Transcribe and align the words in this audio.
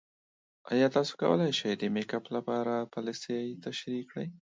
ایا 0.73 0.87
تاسو 0.95 1.13
کولی 1.21 1.51
شئ 1.59 1.73
د 1.79 1.83
میک 1.95 2.09
اپ 2.17 2.23
کار 2.25 2.31
لپاره 2.37 2.73
پالیسۍ 2.93 3.43
تشریح 3.65 4.01
کړئ؟ 4.09 4.27